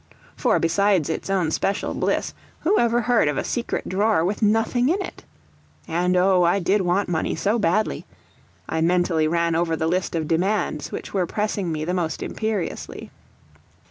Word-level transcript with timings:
For, 0.35 0.57
besides 0.57 1.09
its 1.09 1.29
own 1.29 1.51
special 1.51 1.93
bliss, 1.93 2.33
who 2.61 2.79
ever 2.79 3.01
heard 3.01 3.27
of 3.27 3.37
a 3.37 3.43
secret 3.43 3.87
drawer 3.87 4.25
with 4.25 4.41
nothing 4.41 4.89
in 4.89 4.99
it? 4.99 5.23
And 5.87 6.17
oh, 6.17 6.41
I 6.41 6.57
did 6.57 6.81
want 6.81 7.07
money 7.07 7.35
so 7.35 7.59
badly! 7.59 8.07
I 8.67 8.81
mentally 8.81 9.27
ran 9.27 9.53
over 9.53 9.75
the 9.75 9.85
list 9.85 10.15
of 10.15 10.27
demands 10.27 10.91
which 10.91 11.13
were 11.13 11.27
pressing 11.27 11.71
me 11.71 11.85
the 11.85 11.93
most 11.93 12.23
imperiously. 12.23 13.11